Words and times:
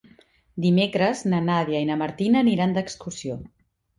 Dimecres 0.63 1.19
na 1.33 1.41
Nàdia 1.49 1.83
i 1.85 1.87
na 1.89 1.99
Martina 2.03 2.43
aniran 2.45 2.75
d'excursió. 2.79 3.37